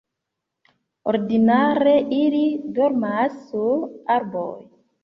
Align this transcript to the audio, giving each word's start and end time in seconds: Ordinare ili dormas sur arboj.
Ordinare 1.11 1.95
ili 2.23 2.43
dormas 2.81 3.39
sur 3.53 3.89
arboj. 4.21 4.53